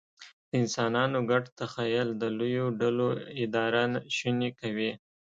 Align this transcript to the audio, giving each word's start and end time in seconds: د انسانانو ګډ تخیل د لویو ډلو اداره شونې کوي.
د 0.49 0.51
انسانانو 0.61 1.19
ګډ 1.31 1.43
تخیل 1.59 2.09
د 2.21 2.23
لویو 2.37 2.65
ډلو 2.81 3.09
اداره 3.43 3.83
شونې 4.17 4.49
کوي. 4.59 4.91